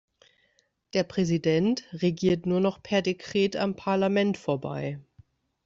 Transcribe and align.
Der 0.93 1.03
Präsident 1.03 1.83
regiert 1.93 2.47
nur 2.47 2.59
noch 2.59 2.81
per 2.81 3.03
Dekret 3.03 3.55
am 3.55 3.75
Parlament 3.75 4.35
vorbei. 4.35 4.99